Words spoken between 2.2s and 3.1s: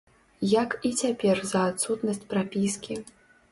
прапіскі.